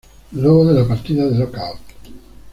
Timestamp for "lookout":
1.37-1.77